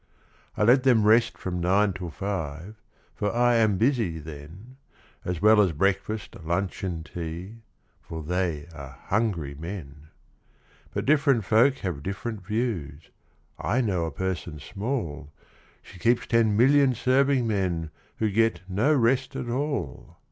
I 0.57 0.63
let 0.63 0.81
them 0.81 1.03
rest 1.05 1.37
from 1.37 1.59
nine 1.61 1.93
till 1.93 2.09
five. 2.09 2.73
For 3.15 3.31
I 3.31 3.57
am 3.57 3.77
busy 3.77 4.17
then, 4.17 4.77
As 5.23 5.43
well 5.43 5.61
as 5.61 5.73
breakfast, 5.73 6.35
lunch, 6.43 6.83
and 6.83 7.05
tea, 7.05 7.57
For 8.01 8.23
they 8.23 8.65
are 8.73 8.97
hungry 9.09 9.53
men: 9.53 10.07
But 10.91 11.05
different 11.05 11.45
folk 11.45 11.75
have 11.85 12.01
different 12.01 12.41
views: 12.43 13.11
I 13.59 13.79
know 13.81 14.05
a 14.07 14.11
person 14.11 14.57
small 14.59 15.31
She 15.83 15.99
keeps 15.99 16.25
ten 16.25 16.57
million 16.57 16.95
serving 16.95 17.45
men, 17.45 17.91
Who 18.17 18.31
get 18.31 18.61
no 18.67 18.95
rest 18.95 19.35
at 19.35 19.49
all! 19.51 20.17